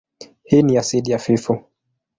[0.43, 1.63] Hii ni asidi hafifu.